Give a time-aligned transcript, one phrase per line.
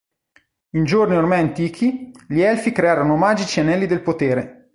[0.71, 4.69] In giorni ormai antichi, gli Elfi crearono magici anelli del potere.